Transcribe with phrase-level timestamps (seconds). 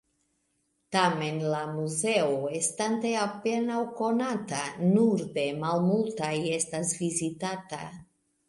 [0.95, 4.65] Tamen la muzeo, estante apenaŭ konata,
[4.97, 7.85] nur de malmultaj estas vizitata.